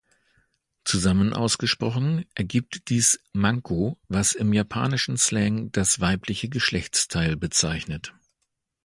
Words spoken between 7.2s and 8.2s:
bezeichnet.